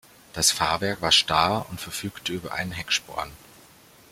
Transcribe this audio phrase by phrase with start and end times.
[0.33, 3.29] Das Fahrwerk war starr und verfügte über einen Hecksporn.